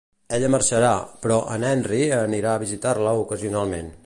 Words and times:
Ella 0.37 0.47
marxarà, 0.53 0.93
però 1.25 1.37
en 1.57 1.67
Henry 1.73 2.01
anirà 2.23 2.57
a 2.57 2.65
visitar-la 2.67 3.17
ocasionalment. 3.27 3.99